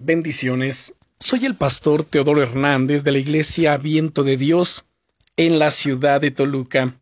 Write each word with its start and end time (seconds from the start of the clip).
Bendiciones. 0.00 0.94
Soy 1.18 1.44
el 1.44 1.56
pastor 1.56 2.04
Teodoro 2.04 2.40
Hernández 2.40 3.02
de 3.02 3.10
la 3.10 3.18
Iglesia 3.18 3.76
Viento 3.78 4.22
de 4.22 4.36
Dios 4.36 4.84
en 5.36 5.58
la 5.58 5.72
ciudad 5.72 6.20
de 6.20 6.30
Toluca. 6.30 6.94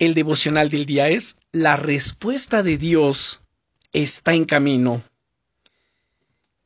El 0.00 0.14
devocional 0.14 0.70
del 0.70 0.86
día 0.86 1.08
es 1.08 1.36
La 1.52 1.76
respuesta 1.76 2.64
de 2.64 2.78
Dios 2.78 3.42
está 3.92 4.34
en 4.34 4.44
camino. 4.44 5.04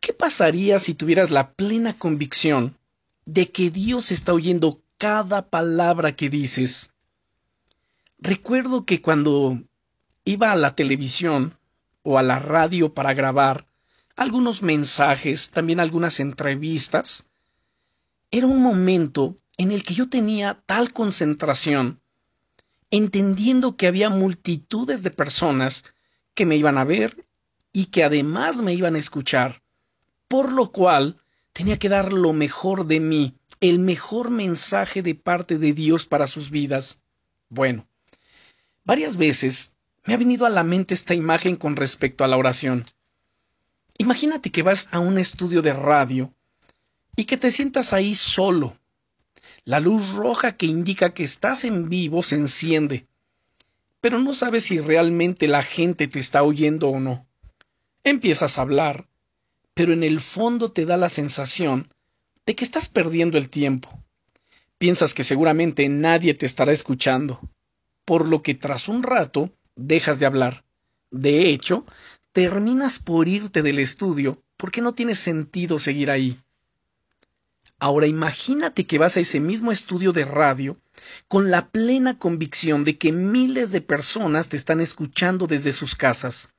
¿Qué 0.00 0.14
pasaría 0.14 0.78
si 0.78 0.94
tuvieras 0.94 1.30
la 1.30 1.52
plena 1.52 1.92
convicción 1.92 2.78
de 3.26 3.50
que 3.50 3.68
Dios 3.70 4.10
está 4.10 4.32
oyendo 4.32 4.80
cada 4.96 5.42
palabra 5.50 6.16
que 6.16 6.30
dices? 6.30 6.94
Recuerdo 8.18 8.86
que 8.86 9.02
cuando 9.02 9.60
iba 10.24 10.52
a 10.52 10.56
la 10.56 10.74
televisión 10.74 11.54
o 12.02 12.16
a 12.18 12.22
la 12.22 12.38
radio 12.38 12.94
para 12.94 13.12
grabar, 13.12 13.68
algunos 14.18 14.62
mensajes, 14.62 15.50
también 15.50 15.78
algunas 15.78 16.18
entrevistas. 16.18 17.28
Era 18.32 18.48
un 18.48 18.60
momento 18.60 19.36
en 19.56 19.70
el 19.70 19.84
que 19.84 19.94
yo 19.94 20.08
tenía 20.08 20.60
tal 20.66 20.92
concentración, 20.92 22.00
entendiendo 22.90 23.76
que 23.76 23.86
había 23.86 24.10
multitudes 24.10 25.04
de 25.04 25.12
personas 25.12 25.84
que 26.34 26.46
me 26.46 26.56
iban 26.56 26.78
a 26.78 26.84
ver 26.84 27.26
y 27.72 27.86
que 27.86 28.02
además 28.02 28.60
me 28.60 28.74
iban 28.74 28.96
a 28.96 28.98
escuchar, 28.98 29.62
por 30.26 30.52
lo 30.52 30.72
cual 30.72 31.22
tenía 31.52 31.78
que 31.78 31.88
dar 31.88 32.12
lo 32.12 32.32
mejor 32.32 32.86
de 32.86 32.98
mí, 32.98 33.36
el 33.60 33.78
mejor 33.78 34.30
mensaje 34.30 35.00
de 35.00 35.14
parte 35.14 35.58
de 35.58 35.72
Dios 35.74 36.06
para 36.06 36.26
sus 36.26 36.50
vidas. 36.50 37.00
Bueno, 37.50 37.86
varias 38.84 39.16
veces 39.16 39.76
me 40.04 40.14
ha 40.14 40.16
venido 40.16 40.44
a 40.44 40.50
la 40.50 40.64
mente 40.64 40.94
esta 40.94 41.14
imagen 41.14 41.54
con 41.54 41.76
respecto 41.76 42.24
a 42.24 42.28
la 42.28 42.36
oración. 42.36 42.84
Imagínate 43.98 44.50
que 44.50 44.62
vas 44.62 44.88
a 44.92 45.00
un 45.00 45.18
estudio 45.18 45.60
de 45.60 45.72
radio 45.72 46.32
y 47.16 47.24
que 47.24 47.36
te 47.36 47.50
sientas 47.50 47.92
ahí 47.92 48.14
solo. 48.14 48.78
La 49.64 49.80
luz 49.80 50.10
roja 50.10 50.56
que 50.56 50.66
indica 50.66 51.12
que 51.12 51.24
estás 51.24 51.64
en 51.64 51.88
vivo 51.88 52.22
se 52.22 52.36
enciende, 52.36 53.06
pero 54.00 54.20
no 54.20 54.34
sabes 54.34 54.64
si 54.64 54.80
realmente 54.80 55.48
la 55.48 55.64
gente 55.64 56.06
te 56.06 56.20
está 56.20 56.44
oyendo 56.44 56.88
o 56.88 57.00
no. 57.00 57.26
Empiezas 58.04 58.56
a 58.56 58.62
hablar, 58.62 59.08
pero 59.74 59.92
en 59.92 60.04
el 60.04 60.20
fondo 60.20 60.70
te 60.70 60.86
da 60.86 60.96
la 60.96 61.08
sensación 61.08 61.92
de 62.46 62.54
que 62.54 62.64
estás 62.64 62.88
perdiendo 62.88 63.36
el 63.36 63.50
tiempo. 63.50 64.02
Piensas 64.78 65.12
que 65.12 65.24
seguramente 65.24 65.88
nadie 65.88 66.34
te 66.34 66.46
estará 66.46 66.70
escuchando, 66.70 67.40
por 68.04 68.28
lo 68.28 68.42
que 68.42 68.54
tras 68.54 68.88
un 68.88 69.02
rato 69.02 69.50
dejas 69.74 70.20
de 70.20 70.26
hablar. 70.26 70.64
De 71.10 71.48
hecho, 71.48 71.84
terminas 72.38 73.00
por 73.00 73.26
irte 73.26 73.62
del 73.62 73.80
estudio 73.80 74.40
porque 74.56 74.80
no 74.80 74.92
tiene 74.92 75.16
sentido 75.16 75.80
seguir 75.80 76.08
ahí. 76.08 76.40
Ahora 77.80 78.06
imagínate 78.06 78.86
que 78.86 78.96
vas 78.96 79.16
a 79.16 79.20
ese 79.20 79.40
mismo 79.40 79.72
estudio 79.72 80.12
de 80.12 80.24
radio 80.24 80.76
con 81.26 81.50
la 81.50 81.68
plena 81.70 82.16
convicción 82.16 82.84
de 82.84 82.96
que 82.96 83.10
miles 83.10 83.72
de 83.72 83.80
personas 83.80 84.48
te 84.48 84.56
están 84.56 84.80
escuchando 84.80 85.48
desde 85.48 85.72
sus 85.72 85.96
casas. 85.96 86.50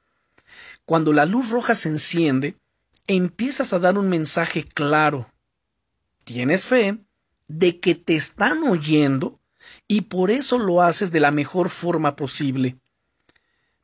Cuando 0.83 1.13
la 1.13 1.25
luz 1.25 1.49
roja 1.49 1.75
se 1.75 1.87
enciende, 1.87 2.57
empiezas 3.07 3.71
a 3.71 3.79
dar 3.79 3.97
un 3.97 4.09
mensaje 4.09 4.65
claro. 4.65 5.31
Tienes 6.25 6.65
fe 6.65 6.97
de 7.47 7.79
que 7.79 7.95
te 7.95 8.17
están 8.17 8.63
oyendo 8.63 9.39
y 9.87 10.01
por 10.01 10.29
eso 10.29 10.59
lo 10.59 10.81
haces 10.81 11.13
de 11.13 11.21
la 11.21 11.31
mejor 11.31 11.69
forma 11.69 12.17
posible. 12.17 12.75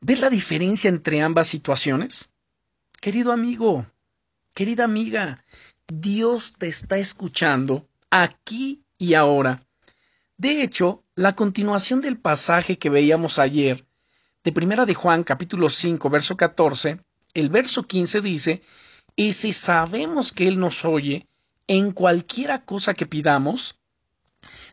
¿Ves 0.00 0.20
la 0.20 0.30
diferencia 0.30 0.88
entre 0.88 1.22
ambas 1.22 1.48
situaciones? 1.48 2.30
Querido 3.00 3.32
amigo, 3.32 3.86
querida 4.54 4.84
amiga, 4.84 5.44
Dios 5.88 6.52
te 6.58 6.68
está 6.68 6.98
escuchando 6.98 7.88
aquí 8.10 8.84
y 8.98 9.14
ahora. 9.14 9.66
De 10.36 10.62
hecho, 10.62 11.02
la 11.14 11.34
continuación 11.34 12.02
del 12.02 12.18
pasaje 12.18 12.78
que 12.78 12.90
veíamos 12.90 13.38
ayer, 13.38 13.86
de 14.44 14.52
Primera 14.52 14.84
de 14.84 14.94
Juan 14.94 15.24
capítulo 15.24 15.70
5, 15.70 16.10
verso 16.10 16.36
14, 16.36 17.00
el 17.32 17.48
verso 17.48 17.86
15 17.86 18.20
dice, 18.20 18.62
y 19.16 19.32
si 19.32 19.52
sabemos 19.54 20.32
que 20.32 20.46
Él 20.46 20.60
nos 20.60 20.84
oye 20.84 21.26
en 21.66 21.90
cualquiera 21.90 22.64
cosa 22.64 22.92
que 22.92 23.06
pidamos, 23.06 23.78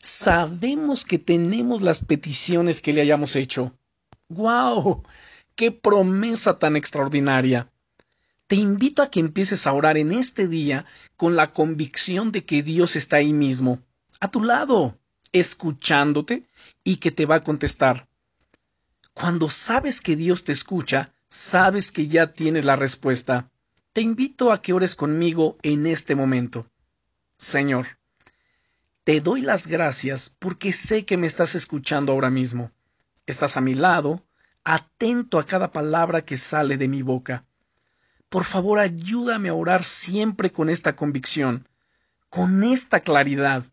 sabemos 0.02 1.06
que 1.06 1.18
tenemos 1.18 1.82
las 1.82 2.04
peticiones 2.04 2.82
que 2.82 2.92
le 2.92 3.02
hayamos 3.02 3.38
hecho. 3.38 3.74
¡Guau! 4.30 5.04
¡Qué 5.56 5.72
promesa 5.72 6.58
tan 6.58 6.76
extraordinaria! 6.76 7.70
Te 8.48 8.56
invito 8.56 9.02
a 9.02 9.12
que 9.12 9.20
empieces 9.20 9.68
a 9.68 9.74
orar 9.74 9.98
en 9.98 10.12
este 10.12 10.48
día 10.48 10.86
con 11.18 11.36
la 11.36 11.52
convicción 11.52 12.32
de 12.32 12.46
que 12.46 12.64
Dios 12.64 12.96
está 12.96 13.18
ahí 13.18 13.34
mismo, 13.34 13.82
a 14.20 14.32
tu 14.32 14.42
lado, 14.42 14.98
escuchándote 15.34 16.48
y 16.84 16.98
que 16.98 17.12
te 17.12 17.26
va 17.26 17.36
a 17.36 17.44
contestar. 17.44 18.08
Cuando 19.14 19.50
sabes 19.50 20.02
que 20.02 20.16
Dios 20.16 20.44
te 20.46 20.54
escucha, 20.54 21.14
sabes 21.30 21.92
que 21.92 22.08
ya 22.08 22.34
tienes 22.34 22.64
la 22.66 22.76
respuesta. 22.76 23.52
Te 23.92 24.02
invito 24.02 24.52
a 24.52 24.62
que 24.62 24.74
ores 24.74 24.96
conmigo 24.96 25.58
en 25.62 25.86
este 25.86 26.16
momento. 26.16 26.66
Señor, 27.38 28.00
te 29.04 29.20
doy 29.20 29.42
las 29.42 29.68
gracias 29.68 30.34
porque 30.40 30.72
sé 30.72 31.06
que 31.06 31.18
me 31.18 31.28
estás 31.28 31.56
escuchando 31.56 32.14
ahora 32.14 32.30
mismo 32.30 32.72
estás 33.26 33.58
a 33.58 33.62
mi 33.62 33.76
lado, 33.76 34.26
atento 34.64 35.40
a 35.40 35.46
cada 35.46 35.72
palabra 35.72 36.24
que 36.24 36.38
sale 36.38 36.78
de 36.78 36.88
mi 36.88 37.02
boca. 37.02 37.46
Por 38.30 38.44
favor, 38.44 38.80
ayúdame 38.80 39.50
a 39.50 39.54
orar 39.54 39.84
siempre 39.84 40.52
con 40.52 40.70
esta 40.70 40.96
convicción, 40.96 41.68
con 42.30 42.64
esta 42.64 43.00
claridad, 43.00 43.64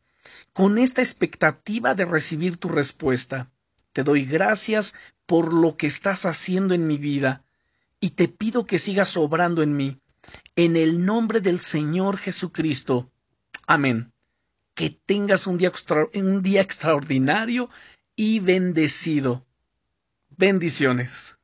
con 0.53 0.79
esta 0.79 1.01
expectativa 1.01 1.95
de 1.95 2.05
recibir 2.05 2.59
tu 2.59 2.69
respuesta. 2.69 3.51
Te 3.93 4.05
doy 4.05 4.25
gracias 4.25 4.95
por 5.27 5.53
lo 5.55 5.77
que 5.77 5.87
estás 5.87 6.27
haciendo 6.27 6.75
en 6.75 6.87
mi 6.87 6.99
vida 6.99 7.45
y 8.01 8.11
te 8.11 8.29
pido 8.29 8.67
que 8.67 8.79
sigas 8.79 9.17
obrando 9.17 9.63
en 9.63 9.77
mí. 9.77 10.01
En 10.57 10.77
el 10.77 11.05
nombre 11.05 11.41
del 11.41 11.61
Señor 11.61 12.19
Jesucristo. 12.19 13.11
Amén. 13.67 14.13
Que 14.75 14.91
tengas 14.91 15.47
un 15.47 15.59
día, 15.59 15.73
un 16.15 16.43
día 16.43 16.61
extraordinario 16.61 17.69
y 18.21 18.39
bendecido. 18.39 19.47
Bendiciones. 20.37 21.40